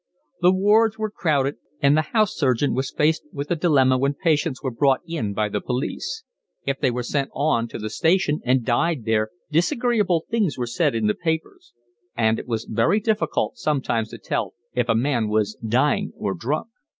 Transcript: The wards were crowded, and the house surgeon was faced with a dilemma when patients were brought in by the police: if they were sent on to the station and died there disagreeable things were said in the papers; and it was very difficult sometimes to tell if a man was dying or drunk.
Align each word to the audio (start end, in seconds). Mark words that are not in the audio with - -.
The 0.41 0.51
wards 0.51 0.97
were 0.97 1.11
crowded, 1.11 1.57
and 1.79 1.95
the 1.95 2.01
house 2.01 2.35
surgeon 2.35 2.73
was 2.73 2.89
faced 2.89 3.21
with 3.31 3.51
a 3.51 3.55
dilemma 3.55 3.99
when 3.99 4.15
patients 4.15 4.63
were 4.63 4.71
brought 4.71 5.01
in 5.05 5.31
by 5.35 5.47
the 5.47 5.61
police: 5.61 6.23
if 6.65 6.79
they 6.79 6.89
were 6.89 7.03
sent 7.03 7.29
on 7.35 7.67
to 7.67 7.77
the 7.77 7.87
station 7.91 8.41
and 8.43 8.65
died 8.65 9.05
there 9.05 9.29
disagreeable 9.51 10.25
things 10.27 10.57
were 10.57 10.65
said 10.65 10.95
in 10.95 11.05
the 11.05 11.13
papers; 11.13 11.73
and 12.17 12.39
it 12.39 12.47
was 12.47 12.65
very 12.65 12.99
difficult 12.99 13.57
sometimes 13.59 14.09
to 14.09 14.17
tell 14.17 14.55
if 14.73 14.89
a 14.89 14.95
man 14.95 15.29
was 15.29 15.53
dying 15.57 16.11
or 16.17 16.33
drunk. 16.33 16.69